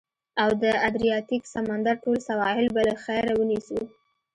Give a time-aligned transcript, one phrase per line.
[0.43, 3.79] او د ادریاتیک سمندر ټول سواحل به له خیره، ونیسو.